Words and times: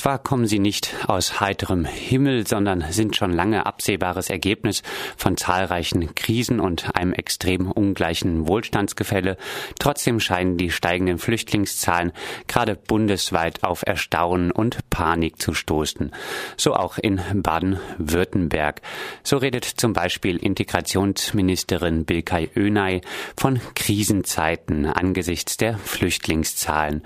Zwar 0.00 0.18
kommen 0.18 0.46
sie 0.46 0.60
nicht 0.60 0.94
aus 1.08 1.40
heiterem 1.40 1.84
Himmel, 1.84 2.46
sondern 2.46 2.86
sind 2.88 3.16
schon 3.16 3.34
lange 3.34 3.66
absehbares 3.66 4.30
Ergebnis 4.30 4.82
von 5.14 5.36
zahlreichen 5.36 6.14
Krisen 6.14 6.58
und 6.58 6.96
einem 6.96 7.12
extrem 7.12 7.70
ungleichen 7.70 8.48
Wohlstandsgefälle. 8.48 9.36
Trotzdem 9.78 10.18
scheinen 10.18 10.56
die 10.56 10.70
steigenden 10.70 11.18
Flüchtlingszahlen 11.18 12.12
gerade 12.48 12.76
bundesweit 12.76 13.62
auf 13.62 13.82
Erstaunen 13.86 14.52
und 14.52 14.88
Panik 14.88 15.38
zu 15.38 15.52
stoßen. 15.52 16.12
So 16.56 16.72
auch 16.72 16.96
in 16.96 17.20
Baden-Württemberg. 17.34 18.80
So 19.22 19.36
redet 19.36 19.66
zum 19.66 19.92
Beispiel 19.92 20.38
Integrationsministerin 20.38 22.06
Bilkay 22.06 22.48
Önay 22.56 23.02
von 23.36 23.60
Krisenzeiten 23.74 24.86
angesichts 24.86 25.58
der 25.58 25.76
Flüchtlingszahlen. 25.76 27.02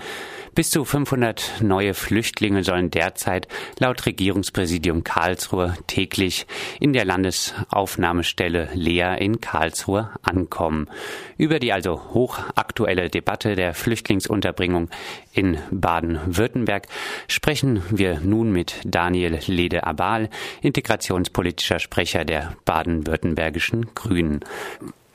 Bis 0.54 0.70
zu 0.70 0.84
500 0.84 1.54
neue 1.62 1.95
Flüchtlinge 1.95 2.62
sollen 2.62 2.84
derzeit 2.91 3.48
laut 3.79 4.07
Regierungspräsidium 4.07 5.05
Karlsruhe 5.05 5.77
täglich 5.87 6.47
in 6.80 6.92
der 6.92 7.05
Landesaufnahmestelle 7.05 8.70
Lea 8.75 9.16
in 9.19 9.41
Karlsruhe 9.41 10.11
ankommen. 10.23 10.89
Über 11.37 11.59
die 11.59 11.73
also 11.73 12.01
hochaktuelle 12.12 13.11
Debatte 13.11 13.56
der 13.56 13.75
Flüchtlingsunterbringung 13.75 14.89
in 15.33 15.59
Baden-Württemberg 15.70 16.87
sprechen 17.28 17.83
wir 17.91 18.20
nun 18.20 18.52
mit 18.52 18.77
Daniel 18.84 19.39
Lede-Abal, 19.47 20.30
integrationspolitischer 20.62 21.78
Sprecher 21.78 22.25
der 22.25 22.56
baden-württembergischen 22.64 23.95
Grünen. 23.95 24.41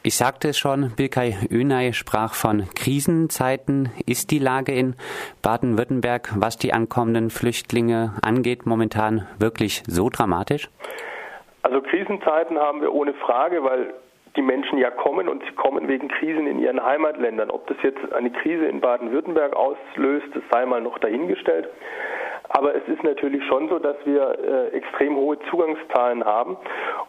Ich 0.02 0.16
sagte 0.16 0.48
es 0.48 0.58
schon, 0.58 0.94
Bilkay 0.96 1.36
Önay 1.52 1.92
sprach 1.92 2.34
von 2.34 2.64
Krisenzeiten. 2.74 3.90
Ist 4.06 4.32
die 4.32 4.40
Lage 4.40 4.72
in 4.72 4.96
Baden-Württemberg, 5.42 6.30
was 6.38 6.58
die 6.58 6.72
ankommenden 6.72 7.30
Flüchtlinge 7.30 8.14
angeht, 8.22 8.66
momentan 8.66 9.28
wirklich 9.40 9.84
so 9.88 10.10
dramatisch? 10.10 10.70
Also 11.64 11.82
Krisenzeiten 11.82 12.58
haben 12.58 12.80
wir 12.80 12.94
ohne 12.94 13.14
Frage, 13.14 13.62
weil 13.66 13.94
die 14.38 14.42
Menschen 14.42 14.78
ja 14.78 14.90
kommen 14.90 15.28
und 15.28 15.44
sie 15.44 15.52
kommen 15.52 15.90
wegen 15.90 16.08
Krisen 16.08 16.48
in 16.48 16.60
ihren 16.60 16.82
Heimatländern. 16.82 17.52
Ob 17.52 17.68
das 17.68 17.76
jetzt 17.84 18.14
eine 18.14 18.32
Krise 18.32 18.68
in 18.68 18.80
Baden-Württemberg 18.80 19.54
auslöst, 19.54 20.28
das 20.34 20.44
sei 20.50 20.66
mal 20.66 20.80
noch 20.80 20.98
dahingestellt. 21.00 21.68
Aber 22.48 22.74
es 22.74 22.88
ist 22.88 23.04
natürlich 23.04 23.46
schon 23.48 23.68
so, 23.68 23.80
dass 23.80 23.98
wir 24.06 24.40
äh, 24.40 24.78
extrem 24.78 25.18
hohe 25.18 25.38
Zugangszahlen 25.50 26.24
haben. 26.24 26.56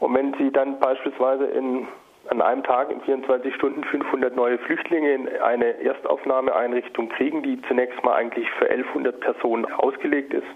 Und 0.01 0.13
wenn 0.15 0.35
Sie 0.35 0.51
dann 0.51 0.81
beispielsweise 0.81 1.45
in 1.45 1.87
an 2.31 2.41
einem 2.41 2.63
Tag 2.63 2.91
in 2.91 3.01
24 3.01 3.55
Stunden 3.57 3.83
500 3.83 4.37
neue 4.37 4.57
Flüchtlinge 4.59 5.13
in 5.13 5.29
eine 5.41 5.81
Erstaufnahmeeinrichtung 5.83 7.09
kriegen, 7.09 7.43
die 7.43 7.61
zunächst 7.63 8.03
mal 8.05 8.15
eigentlich 8.15 8.49
für 8.53 8.71
1100 8.71 9.19
Personen 9.21 9.65
ausgelegt 9.67 10.33
ist, 10.33 10.47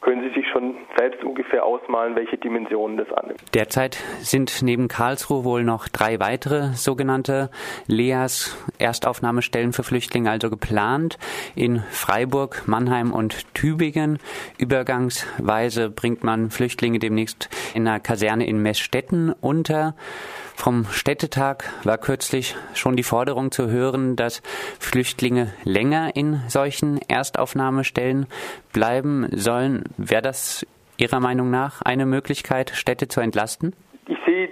können 0.00 0.22
Sie 0.22 0.34
sich 0.34 0.48
schon 0.50 0.76
selbst 0.96 1.22
ungefähr 1.22 1.64
ausmalen, 1.64 2.16
welche 2.16 2.38
Dimensionen 2.38 2.96
das 2.96 3.12
annimmt. 3.12 3.40
Derzeit 3.54 3.96
sind 4.20 4.62
neben 4.62 4.88
Karlsruhe 4.88 5.44
wohl 5.44 5.64
noch 5.64 5.88
drei 5.88 6.18
weitere 6.20 6.72
sogenannte 6.72 7.50
LEAS 7.86 8.56
Erstaufnahmestellen 8.78 9.72
für 9.72 9.82
Flüchtlinge 9.82 10.30
also 10.30 10.48
geplant. 10.50 11.18
In 11.54 11.80
Freiburg, 11.90 12.62
Mannheim 12.66 13.12
und 13.12 13.54
Tübingen. 13.54 14.18
Übergangsweise 14.58 15.90
bringt 15.90 16.24
man 16.24 16.50
Flüchtlinge 16.50 16.98
demnächst 16.98 17.48
in 17.74 17.86
einer 17.86 18.00
Kaserne 18.00 18.46
in 18.46 18.62
Messstetten 18.62 19.32
unter. 19.40 19.94
Vom 20.54 20.84
Städtetag 20.90 21.64
war 21.84 21.96
kürzlich 21.96 22.54
schon 22.74 22.94
die 22.94 23.02
Forderung 23.02 23.50
zu 23.50 23.70
hören, 23.70 24.14
dass 24.14 24.42
Flüchtlinge 24.78 25.54
länger 25.64 26.14
in 26.14 26.42
solchen 26.48 27.00
Erstaufnahmestellen 27.08 28.26
bleiben 28.72 29.26
sollen. 29.32 29.84
Wäre 29.96 30.22
das 30.22 30.66
Ihrer 30.98 31.20
Meinung 31.20 31.50
nach 31.50 31.82
eine 31.82 32.06
Möglichkeit, 32.06 32.70
Städte 32.70 33.08
zu 33.08 33.20
entlasten? 33.20 33.74
Ich 34.06 34.18
sehe 34.26 34.50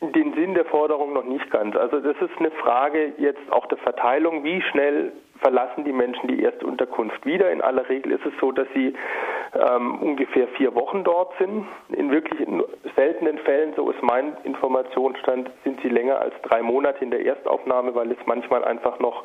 den 0.00 0.34
Sinn 0.34 0.54
der 0.54 0.64
Forderung 0.64 1.12
noch 1.12 1.24
nicht 1.24 1.50
ganz. 1.50 1.76
Also 1.76 2.00
das 2.00 2.16
ist 2.20 2.38
eine 2.38 2.50
Frage 2.52 3.12
jetzt 3.18 3.50
auch 3.50 3.66
der 3.66 3.78
Verteilung, 3.78 4.44
wie 4.44 4.62
schnell 4.62 5.12
verlassen 5.40 5.84
die 5.84 5.92
Menschen 5.92 6.28
die 6.28 6.44
Erstunterkunft 6.44 7.24
wieder. 7.26 7.50
In 7.50 7.60
aller 7.60 7.88
Regel 7.88 8.12
ist 8.12 8.24
es 8.24 8.32
so, 8.40 8.52
dass 8.52 8.66
sie 8.74 8.94
ähm, 9.54 9.98
ungefähr 10.00 10.48
vier 10.48 10.74
Wochen 10.74 11.02
dort 11.02 11.32
sind. 11.38 11.66
In 11.90 12.10
wirklich 12.10 12.46
seltenen 12.94 13.38
Fällen, 13.38 13.72
so 13.74 13.90
ist 13.90 14.02
mein 14.02 14.36
Informationsstand, 14.44 15.50
sind 15.64 15.80
sie 15.82 15.88
länger 15.88 16.20
als 16.20 16.34
drei 16.42 16.62
Monate 16.62 17.02
in 17.02 17.10
der 17.10 17.24
Erstaufnahme, 17.24 17.94
weil 17.94 18.10
es 18.12 18.18
manchmal 18.26 18.64
einfach 18.64 18.98
noch 19.00 19.24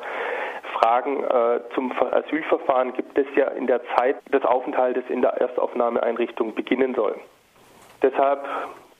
Fragen 0.78 1.24
äh, 1.24 1.60
zum 1.74 1.92
Asylverfahren 1.92 2.92
gibt, 2.94 3.16
das 3.16 3.26
ja 3.34 3.48
in 3.48 3.66
der 3.66 3.80
Zeit 3.96 4.16
des 4.32 4.44
Aufenthaltes 4.44 5.04
in 5.08 5.22
der 5.22 5.34
Erstaufnahmeeinrichtung 5.40 6.54
beginnen 6.54 6.94
soll. 6.94 7.16
Deshalb 8.02 8.44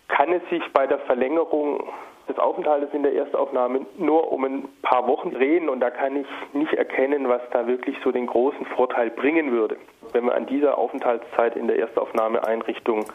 kann 0.09 0.33
es 0.33 0.43
sich 0.51 0.63
bei 0.73 0.87
der 0.87 0.99
Verlängerung 1.01 1.85
des 2.29 2.39
Aufenthaltes 2.39 2.89
in 2.93 3.03
der 3.03 3.15
Erstaufnahme 3.15 3.87
nur 3.99 4.33
um 4.33 4.45
ein 4.45 4.69
paar 4.83 5.07
Wochen 5.07 5.33
drehen 5.33 5.69
und 5.69 5.81
da 5.81 5.91
kann 5.91 6.17
ich 6.17 6.27
nicht 6.55 6.73
erkennen, 6.73 7.29
was 7.29 7.41
da 7.53 7.67
wirklich 7.67 7.97
so 8.03 8.11
den 8.11 8.27
großen 8.27 8.67
Vorteil 8.67 9.11
bringen 9.11 9.53
würde, 9.53 9.77
wenn 10.13 10.25
man 10.25 10.35
an 10.35 10.47
dieser 10.47 10.77
Aufenthaltszeit 10.77 11.57
in 11.57 11.69
der 11.69 11.79
Erstaufnahmeeinrichtung 11.79 13.07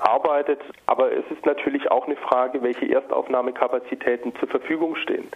arbeitet. 0.00 0.60
Aber 0.86 1.12
es 1.12 1.24
ist 1.30 1.44
natürlich 1.46 1.90
auch 1.90 2.06
eine 2.06 2.16
Frage, 2.16 2.62
welche 2.62 2.90
Erstaufnahmekapazitäten 2.92 4.34
zur 4.36 4.48
Verfügung 4.48 4.96
stehen. 4.96 5.28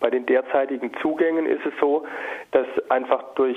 Bei 0.00 0.10
den 0.10 0.26
derzeitigen 0.26 0.92
Zugängen 1.00 1.46
ist 1.46 1.64
es 1.64 1.72
so, 1.80 2.04
dass 2.52 2.66
einfach 2.88 3.22
durch 3.34 3.56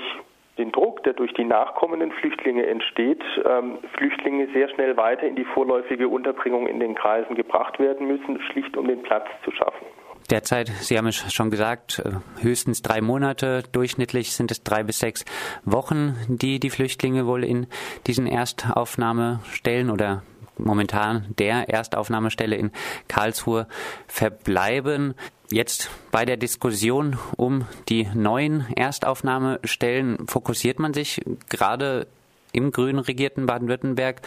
den 0.58 0.70
Druck, 0.70 1.02
der 1.04 1.14
durch 1.14 1.32
die 1.34 1.44
nachkommenden 1.44 2.12
Flüchtlinge 2.12 2.66
entsteht, 2.66 3.22
ähm, 3.44 3.78
Flüchtlinge 3.96 4.48
sehr 4.52 4.68
schnell 4.68 4.96
weiter 4.96 5.26
in 5.26 5.34
die 5.34 5.44
vorläufige 5.44 6.08
Unterbringung 6.08 6.66
in 6.66 6.78
den 6.78 6.94
Kreisen 6.94 7.34
gebracht 7.34 7.78
werden 7.78 8.06
müssen, 8.06 8.40
schlicht 8.50 8.76
um 8.76 8.86
den 8.86 9.02
Platz 9.02 9.26
zu 9.44 9.50
schaffen. 9.50 9.86
Derzeit, 10.30 10.68
Sie 10.68 10.96
haben 10.96 11.08
es 11.08 11.32
schon 11.32 11.50
gesagt, 11.50 12.00
äh, 12.04 12.42
höchstens 12.42 12.82
drei 12.82 13.00
Monate, 13.00 13.64
durchschnittlich 13.72 14.32
sind 14.32 14.50
es 14.50 14.62
drei 14.62 14.82
bis 14.82 14.98
sechs 14.98 15.24
Wochen, 15.64 16.16
die 16.28 16.60
die 16.60 16.70
Flüchtlinge 16.70 17.26
wohl 17.26 17.44
in 17.44 17.66
diesen 18.06 18.26
Erstaufnahmestellen 18.26 19.90
oder 19.90 20.22
momentan 20.64 21.26
der 21.38 21.68
Erstaufnahmestelle 21.68 22.56
in 22.56 22.70
Karlsruhe 23.08 23.66
verbleiben. 24.06 25.14
Jetzt 25.50 25.90
bei 26.10 26.24
der 26.24 26.36
Diskussion 26.36 27.18
um 27.36 27.66
die 27.88 28.08
neuen 28.14 28.66
Erstaufnahmestellen 28.74 30.26
fokussiert 30.26 30.78
man 30.78 30.94
sich 30.94 31.20
gerade 31.50 32.06
im 32.52 32.70
grün 32.70 32.98
regierten 32.98 33.46
Baden-Württemberg 33.46 34.22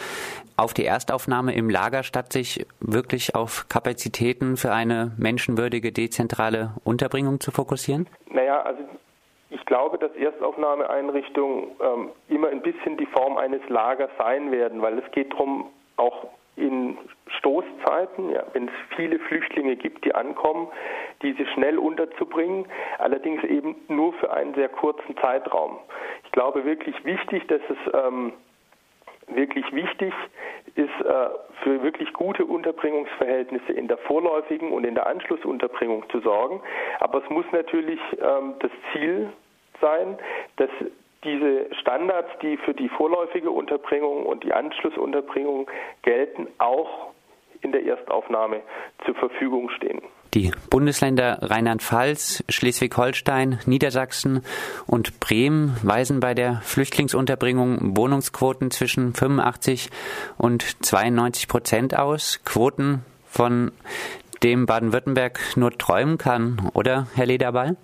auf 0.56 0.74
die 0.74 0.84
Erstaufnahme 0.84 1.54
im 1.54 1.70
Lager, 1.70 2.02
statt 2.02 2.32
sich 2.32 2.66
wirklich 2.80 3.34
auf 3.34 3.66
Kapazitäten 3.68 4.56
für 4.56 4.72
eine 4.72 5.12
menschenwürdige, 5.18 5.92
dezentrale 5.92 6.74
Unterbringung 6.84 7.40
zu 7.40 7.50
fokussieren? 7.50 8.08
Naja, 8.30 8.62
also 8.62 8.82
ich 9.50 9.64
glaube, 9.64 9.98
dass 9.98 10.10
Erstaufnahmeeinrichtungen 10.16 11.70
ähm, 11.80 12.10
immer 12.28 12.48
ein 12.48 12.62
bisschen 12.62 12.96
die 12.96 13.06
Form 13.06 13.36
eines 13.36 13.60
Lagers 13.68 14.10
sein 14.18 14.50
werden, 14.50 14.82
weil 14.82 14.98
es 14.98 15.10
geht 15.12 15.32
darum, 15.32 15.70
auch 15.96 16.28
in 16.56 16.96
Stoßzeiten, 17.38 18.30
ja, 18.30 18.44
wenn 18.52 18.68
es 18.68 18.74
viele 18.96 19.18
Flüchtlinge 19.18 19.76
gibt, 19.76 20.04
die 20.04 20.14
ankommen, 20.14 20.68
diese 21.22 21.46
schnell 21.48 21.78
unterzubringen, 21.78 22.66
allerdings 22.98 23.44
eben 23.44 23.76
nur 23.88 24.14
für 24.14 24.32
einen 24.32 24.54
sehr 24.54 24.68
kurzen 24.68 25.16
Zeitraum. 25.18 25.78
Ich 26.24 26.32
glaube 26.32 26.64
wirklich 26.64 27.04
wichtig, 27.04 27.46
dass 27.48 27.60
es 27.68 27.92
ähm, 27.92 28.32
wirklich 29.28 29.70
wichtig 29.72 30.14
ist, 30.76 30.88
äh, 31.04 31.28
für 31.62 31.82
wirklich 31.82 32.12
gute 32.12 32.44
Unterbringungsverhältnisse 32.44 33.72
in 33.72 33.88
der 33.88 33.98
vorläufigen 33.98 34.72
und 34.72 34.84
in 34.84 34.94
der 34.94 35.06
Anschlussunterbringung 35.06 36.08
zu 36.10 36.20
sorgen. 36.20 36.62
Aber 37.00 37.22
es 37.22 37.28
muss 37.28 37.46
natürlich 37.52 38.00
ähm, 38.12 38.54
das 38.60 38.70
Ziel 38.92 39.30
sein, 39.80 40.18
dass 40.56 40.70
diese 41.24 41.66
Standards, 41.80 42.28
die 42.42 42.56
für 42.58 42.74
die 42.74 42.88
vorläufige 42.88 43.50
Unterbringung 43.50 44.26
und 44.26 44.44
die 44.44 44.52
Anschlussunterbringung 44.52 45.68
gelten, 46.02 46.48
auch 46.58 47.12
in 47.62 47.72
der 47.72 47.84
Erstaufnahme 47.84 48.62
zur 49.04 49.14
Verfügung 49.14 49.70
stehen. 49.70 50.00
Die 50.34 50.52
Bundesländer 50.70 51.38
Rheinland-Pfalz, 51.40 52.44
Schleswig-Holstein, 52.48 53.60
Niedersachsen 53.64 54.44
und 54.86 55.18
Bremen 55.18 55.76
weisen 55.82 56.20
bei 56.20 56.34
der 56.34 56.60
Flüchtlingsunterbringung 56.62 57.96
Wohnungsquoten 57.96 58.70
zwischen 58.70 59.14
85 59.14 59.88
und 60.36 60.84
92 60.84 61.48
Prozent 61.48 61.98
aus. 61.98 62.42
Quoten, 62.44 63.04
von 63.26 63.72
dem 64.42 64.66
Baden-Württemberg 64.66 65.40
nur 65.56 65.70
träumen 65.72 66.18
kann, 66.18 66.70
oder, 66.74 67.06
Herr 67.14 67.26
Lederball? 67.26 67.76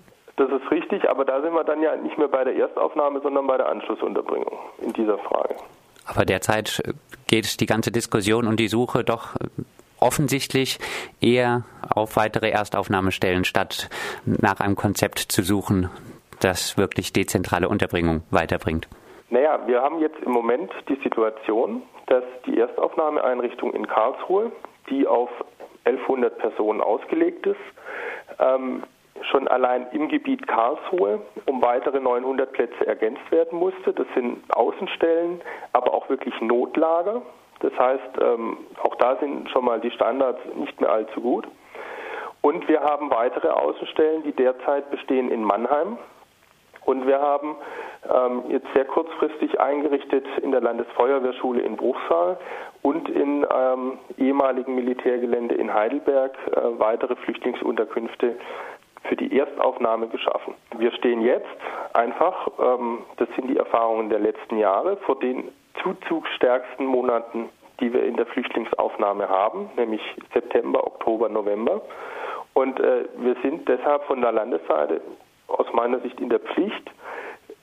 Richtig, 0.93 1.09
aber 1.09 1.25
da 1.25 1.41
sind 1.41 1.53
wir 1.53 1.63
dann 1.63 1.81
ja 1.81 1.95
nicht 1.95 2.19
mehr 2.19 2.27
bei 2.27 2.43
der 2.43 2.55
Erstaufnahme, 2.55 3.19
sondern 3.21 3.47
bei 3.47 3.57
der 3.57 3.67
Anschlussunterbringung 3.67 4.59
in 4.79 4.93
dieser 4.93 5.17
Frage. 5.17 5.55
Aber 6.05 6.23
derzeit 6.23 6.83
geht 7.27 7.59
die 7.59 7.65
ganze 7.65 7.91
Diskussion 7.91 8.45
und 8.45 8.59
die 8.59 8.67
Suche 8.67 9.03
doch 9.03 9.35
offensichtlich 9.99 10.77
eher 11.19 11.63
auf 11.95 12.15
weitere 12.15 12.49
Erstaufnahmestellen, 12.49 13.43
statt 13.43 13.89
nach 14.25 14.59
einem 14.59 14.75
Konzept 14.75 15.17
zu 15.17 15.41
suchen, 15.41 15.89
das 16.41 16.77
wirklich 16.77 17.11
dezentrale 17.11 17.69
Unterbringung 17.69 18.21
weiterbringt. 18.29 18.87
Naja, 19.29 19.65
wir 19.65 19.81
haben 19.81 19.99
jetzt 19.99 20.21
im 20.23 20.31
Moment 20.31 20.71
die 20.89 20.99
Situation, 21.01 21.81
dass 22.05 22.23
die 22.45 22.59
Erstaufnahmeeinrichtung 22.59 23.73
in 23.73 23.87
Karlsruhe, 23.87 24.51
die 24.91 25.07
auf 25.07 25.29
1100 25.85 26.37
Personen 26.37 26.81
ausgelegt 26.81 27.47
ist, 27.47 27.57
ähm, 28.39 28.83
schon 29.31 29.47
allein 29.47 29.87
im 29.91 30.07
Gebiet 30.09 30.47
Karlsruhe 30.47 31.21
um 31.45 31.61
weitere 31.61 31.99
900 31.99 32.51
Plätze 32.51 32.85
ergänzt 32.85 33.31
werden 33.31 33.59
musste. 33.59 33.93
Das 33.93 34.07
sind 34.15 34.43
Außenstellen, 34.55 35.41
aber 35.73 35.93
auch 35.93 36.09
wirklich 36.09 36.39
Notlager. 36.41 37.21
Das 37.59 37.77
heißt, 37.77 38.21
ähm, 38.21 38.57
auch 38.81 38.95
da 38.95 39.15
sind 39.17 39.49
schon 39.49 39.65
mal 39.65 39.79
die 39.79 39.91
Standards 39.91 40.39
nicht 40.55 40.79
mehr 40.81 40.91
allzu 40.91 41.21
gut. 41.21 41.47
Und 42.41 42.67
wir 42.67 42.81
haben 42.81 43.09
weitere 43.09 43.47
Außenstellen, 43.47 44.23
die 44.23 44.33
derzeit 44.33 44.91
bestehen 44.91 45.31
in 45.31 45.43
Mannheim. 45.43 45.97
Und 46.85 47.07
wir 47.07 47.21
haben 47.21 47.55
ähm, 48.13 48.43
jetzt 48.49 48.67
sehr 48.73 48.83
kurzfristig 48.83 49.59
eingerichtet 49.61 50.25
in 50.41 50.51
der 50.51 50.59
Landesfeuerwehrschule 50.59 51.61
in 51.61 51.77
Bruchsal 51.77 52.37
und 52.81 53.07
in 53.07 53.45
ähm, 53.49 53.99
ehemaligen 54.17 54.75
Militärgelände 54.75 55.55
in 55.55 55.73
Heidelberg 55.73 56.37
äh, 56.51 56.79
weitere 56.79 57.15
Flüchtlingsunterkünfte 57.15 58.35
für 59.03 59.15
die 59.15 59.37
Erstaufnahme 59.37 60.07
geschaffen. 60.07 60.53
Wir 60.77 60.91
stehen 60.93 61.21
jetzt 61.21 61.47
einfach, 61.93 62.47
ähm, 62.59 62.99
das 63.17 63.27
sind 63.35 63.47
die 63.49 63.57
Erfahrungen 63.57 64.09
der 64.09 64.19
letzten 64.19 64.57
Jahre, 64.57 64.97
vor 64.97 65.19
den 65.19 65.49
zuzugsstärksten 65.81 66.85
Monaten, 66.85 67.49
die 67.79 67.91
wir 67.91 68.03
in 68.05 68.15
der 68.15 68.25
Flüchtlingsaufnahme 68.27 69.27
haben, 69.27 69.69
nämlich 69.75 70.01
September, 70.33 70.85
Oktober, 70.85 71.29
November. 71.29 71.81
Und 72.53 72.79
äh, 72.79 73.05
wir 73.17 73.35
sind 73.41 73.67
deshalb 73.67 74.03
von 74.03 74.21
der 74.21 74.31
Landesseite 74.31 75.01
aus 75.47 75.65
meiner 75.73 75.99
Sicht 75.99 76.19
in 76.19 76.29
der 76.29 76.39
Pflicht, 76.39 76.91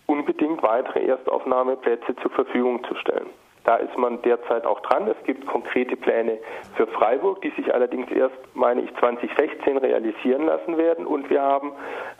unbedingt 0.06 0.62
weitere 0.62 1.06
Erstaufnahmeplätze 1.06 2.16
zur 2.16 2.30
Verfügung 2.32 2.82
zu 2.84 2.94
stellen. 2.96 3.30
Da 3.70 3.76
ist 3.76 3.96
man 3.96 4.20
derzeit 4.22 4.66
auch 4.66 4.80
dran. 4.80 5.06
Es 5.06 5.24
gibt 5.24 5.46
konkrete 5.46 5.94
Pläne 5.94 6.38
für 6.74 6.88
Freiburg, 6.88 7.40
die 7.42 7.50
sich 7.50 7.72
allerdings 7.72 8.10
erst, 8.10 8.34
meine 8.54 8.80
ich, 8.80 8.92
2016 8.96 9.76
realisieren 9.76 10.46
lassen 10.46 10.76
werden. 10.76 11.06
Und 11.06 11.30
wir 11.30 11.40
haben 11.40 11.70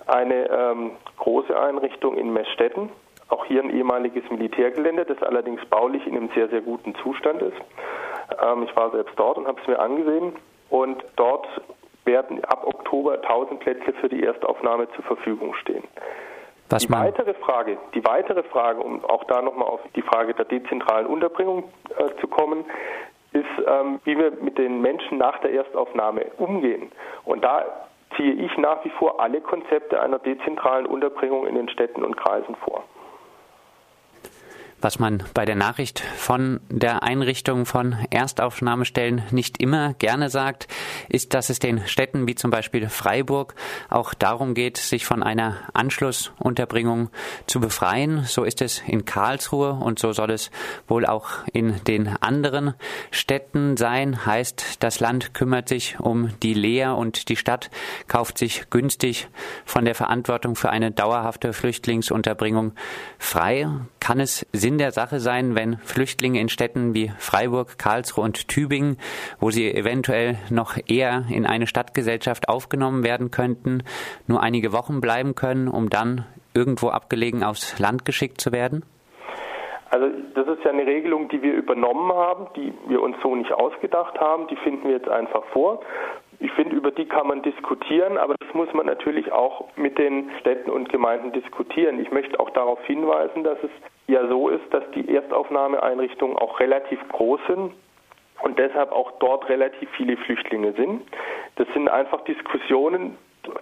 eine 0.07 0.49
ähm, 0.49 0.93
große 1.17 1.59
Einrichtung 1.61 2.17
in 2.17 2.33
Meßstetten, 2.33 2.89
auch 3.31 3.45
hier 3.47 3.65
ein 3.65 3.71
ehemaliges 3.71 4.23
Militärgelände, 4.31 5.05
das 5.05 5.21
allerdings 5.25 5.61
baulich 5.67 6.07
in 6.07 6.17
einem 6.17 6.31
sehr, 6.37 6.49
sehr 6.51 6.61
guten 6.61 6.95
Zustand 7.03 7.43
ist. 7.43 7.59
Ähm, 8.41 8.63
ich 8.63 8.77
war 8.77 8.93
selbst 8.93 9.19
dort 9.19 9.37
und 9.37 9.49
habe 9.49 9.61
es 9.61 9.67
mir 9.67 9.81
angesehen. 9.81 10.35
Und 10.69 11.05
dort 11.17 11.49
werden 12.05 12.45
ab 12.45 12.65
Oktober 12.65 13.15
1000 13.15 13.59
Plätze 13.59 13.93
für 14.01 14.09
die 14.09 14.23
Erstaufnahme 14.23 14.87
zur 14.95 15.03
Verfügung 15.03 15.55
stehen. 15.55 15.83
Was 16.71 16.87
die 16.87 16.93
weitere 16.93 17.35
Frage, 17.35 17.79
die 17.95 18.05
weitere 18.05 18.43
Frage, 18.45 18.81
um 18.81 19.05
auch 19.05 19.25
da 19.25 19.43
nochmal 19.43 19.69
auf 19.69 19.81
die 19.97 20.03
Frage 20.03 20.35
der 20.35 20.45
dezentralen 20.45 21.07
Unterbringung 21.07 21.65
äh, 21.99 22.21
zu 22.21 22.29
kommen, 22.29 22.65
ist, 23.33 23.45
ähm, 23.67 24.01
wie 24.05 24.17
wir 24.17 24.33
mit 24.41 24.57
den 24.57 24.81
Menschen 24.81 25.19
nach 25.19 25.39
der 25.41 25.53
Erstaufnahme 25.53 26.27
umgehen. 26.39 26.93
Und 27.25 27.43
da 27.43 27.65
ziehe 28.17 28.33
ich 28.33 28.57
nach 28.59 28.85
wie 28.85 28.91
vor 28.91 29.21
alle 29.21 29.41
Konzepte 29.41 30.01
einer 30.01 30.19
dezentralen 30.19 30.87
Unterbringung 30.87 31.47
in 31.47 31.55
den 31.55 31.69
Städten 31.69 32.05
und 32.05 32.17
Kreisen 32.17 32.55
vor. 32.57 32.85
Was 34.83 34.99
man 34.99 35.23
bei 35.35 35.45
der 35.45 35.57
Nachricht 35.57 36.01
von 36.01 36.61
der 36.71 37.03
Einrichtung 37.03 37.67
von 37.67 37.97
Erstaufnahmestellen 38.09 39.23
nicht 39.31 39.61
immer 39.61 39.93
gerne 39.95 40.31
sagt, 40.31 40.69
ist, 41.11 41.35
dass 41.35 41.51
es 41.51 41.59
den 41.59 41.87
Städten 41.87 42.27
wie 42.27 42.35
zum 42.35 42.51
Beispiel 42.51 42.89
Freiburg 42.89 43.55
auch 43.91 44.15
darum 44.15 44.55
geht, 44.55 44.79
sich 44.79 45.05
von 45.05 45.23
einer 45.23 45.59
Anschlussunterbringung 45.75 47.11
zu 47.47 47.61
befreien. 47.61 48.25
So 48.25 48.45
ist 48.45 48.63
es 48.63 48.83
in 48.87 49.05
Karlsruhe 49.05 49.73
und 49.73 49.99
so 49.99 50.13
soll 50.13 50.31
es 50.31 50.51
wohl 50.89 51.05
auch 51.05 51.29
in 51.53 51.85
den 51.85 52.09
anderen 52.23 52.73
Städten 53.11 53.77
sein. 53.77 54.25
Heißt, 54.25 54.83
das 54.83 54.99
Land 55.01 55.35
kümmert 55.35 55.69
sich 55.69 56.01
um 56.01 56.31
die 56.43 56.55
Leer 56.55 56.97
und 56.97 57.29
die 57.29 57.37
Stadt 57.37 57.71
kauft 58.09 58.39
sich 58.39 58.71
günstig 58.71 59.29
von 59.67 59.85
der 59.85 59.95
Verantwortung 59.95 60.57
für 60.57 60.71
eine 60.71 60.91
dauerhafte 60.91 61.53
Flüchtlingsunterbringung 61.53 62.73
frei. 63.19 63.69
Kann 64.01 64.21
es 64.21 64.47
Sinn 64.53 64.70
Sinn 64.71 64.79
der 64.79 64.93
Sache 64.93 65.19
sein, 65.19 65.57
wenn 65.57 65.79
Flüchtlinge 65.79 66.41
in 66.41 66.49
Städten 66.49 66.95
wie 66.95 67.11
Freiburg, 67.19 67.77
Karlsruhe 67.77 68.23
und 68.23 68.47
Tübingen, 68.47 68.99
wo 69.41 69.51
sie 69.51 69.69
eventuell 69.69 70.37
noch 70.49 70.77
eher 70.87 71.25
in 71.29 71.45
eine 71.45 71.67
Stadtgesellschaft 71.67 72.49
aufgenommen 72.49 73.03
werden 73.03 73.33
könnten, 73.33 73.83
nur 74.29 74.41
einige 74.41 74.73
Wochen 74.73 75.01
bleiben 75.01 75.35
können, 75.35 75.67
um 75.67 75.91
dann 75.91 76.25
irgendwo 76.55 76.91
abgelegen 76.91 77.43
aufs 77.43 77.81
Land 77.81 78.05
geschickt 78.05 78.41
zu 78.41 78.53
werden? 78.53 78.85
Also 79.91 80.07
das 80.37 80.47
ist 80.47 80.63
ja 80.65 80.71
eine 80.71 80.87
Regelung, 80.87 81.29
die 81.31 81.43
wir 81.43 81.55
übernommen 81.55 82.13
haben, 82.13 82.47
die 82.55 82.73
wir 82.87 83.03
uns 83.03 83.17
so 83.25 83.35
nicht 83.35 83.53
ausgedacht 83.53 84.21
haben. 84.21 84.47
Die 84.47 84.57
finden 84.63 84.85
wir 84.85 84.99
jetzt 84.99 85.09
einfach 85.09 85.43
vor. 85.47 85.81
Ich 86.39 86.53
finde, 86.53 86.77
über 86.77 86.93
die 86.93 87.07
kann 87.07 87.27
man 87.27 87.43
diskutieren, 87.43 88.19
aber 88.19 88.37
das 88.39 88.55
muss 88.55 88.73
man 88.73 88.87
natürlich 88.87 89.33
auch 89.33 89.67
mit 89.75 89.99
den 89.99 90.31
Städten 90.39 90.71
und 90.71 90.91
Gemeinden 90.91 91.33
diskutieren. 91.33 91.99
Ich 91.99 92.13
möchte 92.13 92.39
auch 92.39 92.51
darauf 92.51 92.79
hinweisen, 92.87 93.43
dass 93.43 93.59
es 93.65 93.71
ja 94.11 94.27
so 94.29 94.49
ist, 94.49 94.73
dass 94.73 94.85
die 94.95 95.15
Erstaufnahmeeinrichtungen 95.15 96.37
auch 96.37 96.61
relativ 96.61 97.01
groß 97.09 97.41
sind 97.49 97.73
und 98.43 98.59
deshalb 98.59 98.93
auch 98.93 99.13
dort 99.19 99.49
relativ 99.49 99.89
viele 99.97 100.17
Flüchtlinge 100.17 100.73
sind. 100.73 101.03
Das 101.57 101.69
sind 101.75 101.89
einfach 101.89 102.23
Diskussionen, 102.25 103.17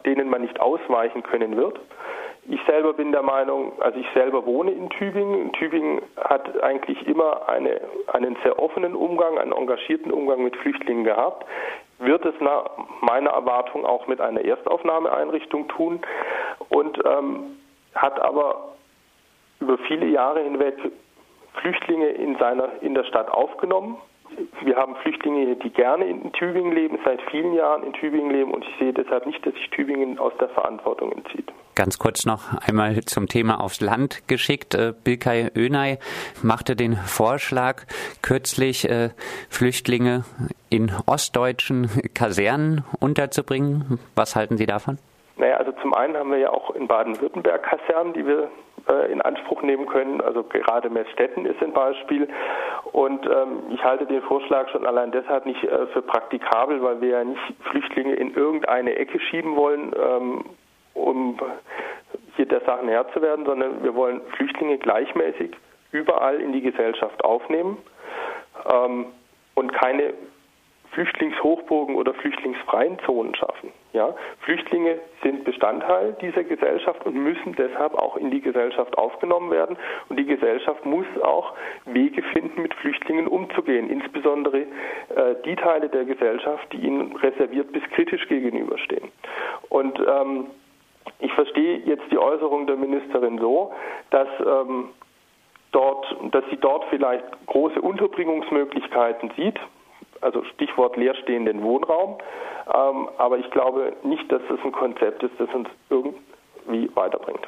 denen 0.07 0.29
man 0.31 0.43
nicht 0.43 0.61
ausweichen 0.61 1.23
können 1.23 1.57
wird. 1.57 1.79
Ich 2.51 2.61
selber 2.67 2.95
bin 2.95 3.13
der 3.13 3.23
Meinung, 3.23 3.73
also 3.81 3.99
ich 3.99 4.07
selber 4.15 4.47
wohne 4.47 4.71
in 4.71 4.89
Tübingen. 4.89 5.53
Tübingen 5.53 6.01
hat 6.17 6.63
eigentlich 6.63 7.07
immer 7.07 7.47
eine, 7.49 7.81
einen 8.07 8.37
sehr 8.43 8.59
offenen 8.59 8.95
Umgang, 8.95 9.39
einen 9.39 9.53
engagierten 9.53 10.11
Umgang 10.11 10.43
mit 10.45 10.57
Flüchtlingen 10.57 11.05
gehabt 11.05 11.45
wird 11.99 12.25
es 12.25 12.35
nach 12.41 12.71
meiner 13.01 13.31
Erwartung 13.31 13.85
auch 13.85 14.07
mit 14.07 14.21
einer 14.21 14.45
Erstaufnahmeeinrichtung 14.45 15.69
tun 15.69 16.01
und 16.69 16.99
ähm, 17.05 17.57
hat 17.95 18.21
aber 18.21 18.75
über 19.61 19.79
viele 19.87 20.07
Jahre 20.07 20.43
hinweg 20.43 20.75
Flüchtlinge 21.61 22.09
in, 22.09 22.37
seiner, 22.39 22.83
in 22.83 22.95
der 22.95 23.05
Stadt 23.05 23.31
aufgenommen. 23.31 23.97
Wir 24.63 24.77
haben 24.77 24.95
Flüchtlinge, 24.97 25.57
die 25.57 25.71
gerne 25.71 26.07
in 26.07 26.33
Tübingen 26.33 26.73
leben, 26.73 26.99
seit 27.05 27.21
vielen 27.31 27.55
Jahren 27.55 27.83
in 27.83 27.93
Tübingen 27.95 28.31
leben 28.31 28.53
und 28.53 28.65
ich 28.65 28.79
sehe 28.79 28.93
deshalb 28.93 29.27
nicht, 29.27 29.45
dass 29.45 29.55
sich 29.55 29.69
Tübingen 29.71 30.19
aus 30.19 30.33
der 30.39 30.49
Verantwortung 30.51 31.11
entzieht. 31.13 31.51
Ganz 31.75 31.99
kurz 31.99 32.27
noch 32.27 32.43
einmal 32.67 32.97
zum 33.05 33.27
Thema 33.27 33.61
aufs 33.61 33.81
Land 33.81 34.27
geschickt. 34.29 34.75
Äh, 34.75 34.93
Bilkay 35.05 35.51
Önay 35.57 35.99
machte 36.43 36.77
den 36.77 36.95
Vorschlag, 36.95 37.85
kürzlich 38.21 38.89
äh, 38.89 39.11
Flüchtlinge 39.49 40.25
in 40.71 40.93
ostdeutschen 41.07 41.89
Kasernen 42.15 42.85
unterzubringen. 43.01 43.99
Was 44.15 44.37
halten 44.37 44.57
Sie 44.57 44.67
davon? 44.67 44.99
Naja, 45.37 45.57
also 45.57 45.73
zum 45.81 45.95
einen 45.95 46.17
haben 46.17 46.31
wir 46.31 46.39
ja 46.39 46.51
auch 46.51 46.75
in 46.75 46.89
Baden-Württemberg 46.89 47.63
Kasernen, 47.63 48.13
die 48.13 48.27
wir 48.27 48.51
in 49.11 49.21
Anspruch 49.23 49.63
nehmen 49.63 49.87
können. 49.87 50.21
Also 50.21 50.43
gerade 50.43 50.91
Messstetten 50.91 51.47
ist 51.47 51.63
ein 51.63 51.73
Beispiel. 51.73 52.29
Und 52.93 53.27
ähm, 53.27 53.63
ich 53.71 53.83
halte 53.85 54.07
den 54.07 54.23
Vorschlag 54.23 54.69
schon 54.71 54.87
allein 54.87 55.11
deshalb 55.13 55.47
nicht 55.47 55.63
äh, 55.65 55.87
für 55.89 56.03
praktikabel, 56.03 56.83
weil 56.83 57.01
wir 57.01 57.09
ja 57.09 57.25
nicht 57.25 57.43
Flüchtlinge 57.71 58.15
in 58.15 58.35
irgendeine 58.35 58.97
Ecke 58.97 59.21
schieben 59.21 59.57
wollen. 59.57 59.93
Ähm, 59.95 60.45
um 60.95 61.39
hier 62.37 62.47
der 62.47 62.61
Sachen 62.63 62.89
Herr 62.89 63.11
zu 63.13 63.23
werden, 63.23 63.45
sondern 63.47 63.83
wir 63.83 63.95
wollen 63.95 64.21
Flüchtlinge 64.37 64.79
gleichmäßig 64.79 65.53
überall 65.93 66.41
in 66.41 66.53
die 66.53 66.61
Gesellschaft 66.61 67.25
aufnehmen 67.25 67.79
ähm, 68.71 69.07
und 69.55 69.73
keine 69.73 70.15
Flüchtlingshochburgen 70.99 71.95
oder 71.95 72.13
flüchtlingsfreien 72.13 72.99
Zonen 73.07 73.33
schaffen. 73.37 73.71
Ja? 73.93 74.17
Flüchtlinge 74.41 74.99
sind 75.23 75.45
Bestandteil 75.45 76.17
dieser 76.21 76.43
Gesellschaft 76.43 77.07
und 77.07 77.15
müssen 77.15 77.55
deshalb 77.55 77.95
auch 77.95 78.17
in 78.17 78.33
die 78.33 78.41
Gesellschaft 78.41 78.99
aufgenommen 78.99 79.53
werden. 79.53 79.77
Und 80.09 80.19
die 80.19 80.25
Gesellschaft 80.25 80.85
muss 80.85 81.07
auch 81.23 81.53
Wege 81.85 82.21
finden, 82.33 82.63
mit 82.63 82.75
Flüchtlingen 82.75 83.29
umzugehen, 83.29 83.89
insbesondere 83.89 84.63
äh, 84.63 84.67
die 85.45 85.55
Teile 85.55 85.89
der 85.89 86.05
Gesellschaft, 86.05 86.67
die 86.73 86.79
ihnen 86.79 87.15
reserviert 87.15 87.71
bis 87.71 87.85
kritisch 87.95 88.27
gegenüberstehen. 88.27 89.13
Und 89.69 90.01
ähm, 90.01 90.47
ich 91.21 91.33
verstehe 91.35 91.79
jetzt 91.85 92.11
die 92.11 92.19
Äußerung 92.19 92.67
der 92.67 92.77
Ministerin 92.77 93.39
so, 93.39 93.73
dass 94.11 94.29
ähm, 94.45 94.89
dort, 95.71 96.17
dass 96.33 96.43
sie 96.51 96.57
dort 96.57 96.87
vielleicht 96.91 97.25
große 97.47 97.81
Unterbringungsmöglichkeiten 97.81 99.31
sieht, 99.37 99.61
also 100.21 100.45
Stichwort 100.55 100.97
leerstehenden 100.97 101.63
Wohnraum. 101.63 102.19
Ähm, 102.67 103.09
aber 103.19 103.39
ich 103.39 103.51
glaube 103.51 103.95
nicht, 104.03 104.31
dass 104.31 104.43
das 104.49 104.59
ein 104.65 104.73
Konzept 104.73 105.23
ist, 105.23 105.33
das 105.39 105.49
uns 105.55 105.69
irgendwie 105.91 106.91
weiterbringt. 106.95 107.47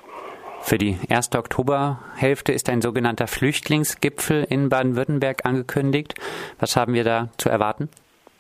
Für 0.63 0.79
die 0.79 0.99
erste 1.09 1.39
Oktoberhälfte 1.39 2.53
ist 2.53 2.69
ein 2.69 2.83
sogenannter 2.83 3.27
Flüchtlingsgipfel 3.27 4.45
in 4.49 4.69
Baden-Württemberg 4.69 5.47
angekündigt. 5.47 6.15
Was 6.59 6.77
haben 6.77 6.93
wir 6.93 7.05
da 7.05 7.29
zu 7.39 7.49
erwarten? 7.49 7.89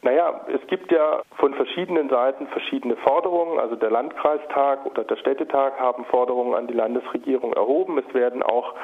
Naja, 0.02 0.40
gibt 0.70 0.90
ja 0.92 1.22
von 1.36 1.52
verschiedenen 1.54 2.08
Seiten 2.08 2.46
verschiedene 2.46 2.96
Forderungen. 2.96 3.58
Also 3.58 3.76
der 3.76 3.90
Landkreistag 3.90 4.86
oder 4.86 5.04
der 5.04 5.16
Städtetag 5.16 5.78
haben 5.78 6.04
Forderungen 6.06 6.54
an 6.54 6.68
die 6.68 6.74
Landesregierung 6.74 7.52
erhoben. 7.52 7.98
Es 7.98 8.14
werden 8.14 8.42
auch 8.42 8.74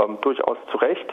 ähm, 0.00 0.18
durchaus 0.22 0.56
zu 0.72 0.78
Recht 0.78 1.12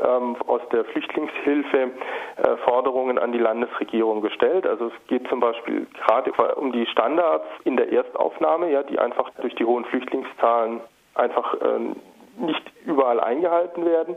ähm, 0.00 0.36
aus 0.46 0.62
der 0.72 0.84
Flüchtlingshilfe 0.86 1.78
äh, 1.78 2.56
Forderungen 2.64 3.18
an 3.18 3.32
die 3.32 3.38
Landesregierung 3.38 4.22
gestellt. 4.22 4.66
Also 4.66 4.86
es 4.86 5.06
geht 5.06 5.28
zum 5.28 5.40
Beispiel 5.40 5.86
gerade 6.06 6.32
um 6.56 6.72
die 6.72 6.86
Standards 6.86 7.46
in 7.64 7.76
der 7.76 7.92
Erstaufnahme, 7.92 8.72
ja, 8.72 8.82
die 8.82 8.98
einfach 8.98 9.30
durch 9.40 9.54
die 9.54 9.66
hohen 9.66 9.84
Flüchtlingszahlen 9.84 10.80
einfach 11.14 11.54
äh, 11.54 11.94
nicht 12.40 12.62
überall 12.84 13.20
eingehalten 13.20 13.84
werden. 13.84 14.16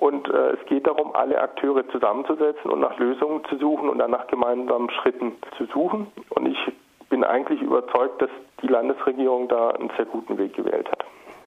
Und 0.00 0.28
äh, 0.28 0.52
es 0.52 0.66
geht 0.66 0.86
darum, 0.86 1.14
alle 1.14 1.40
Akteure 1.40 1.86
zusammenzusetzen 1.88 2.70
und 2.70 2.80
nach 2.80 2.98
Lösungen 2.98 3.44
zu 3.46 3.56
suchen 3.56 3.88
und 3.88 3.98
dann 3.98 4.10
nach 4.10 4.26
gemeinsamen 4.26 4.90
Schritten 4.90 5.32
zu 5.56 5.66
suchen. 5.66 6.08
Und 6.30 6.46
ich 6.46 6.58
bin 7.08 7.24
eigentlich 7.24 7.60
überzeugt, 7.62 8.20
dass 8.22 8.30
die 8.62 8.68
Landesregierung 8.68 9.48
da 9.48 9.70
einen 9.70 9.90
sehr 9.96 10.06
guten 10.06 10.38
Weg 10.38 10.54
gewählt 10.54 10.90
hat. 10.90 11.04